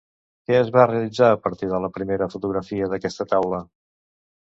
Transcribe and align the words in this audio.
Què 0.47 0.55
es 0.59 0.71
va 0.77 0.85
realitzar 0.91 1.29
a 1.35 1.37
partir 1.45 1.71
de 1.75 1.83
la 1.85 1.93
primera 1.99 2.31
fotografia 2.35 2.91
d'aquesta 2.95 3.33
taula? 3.37 3.65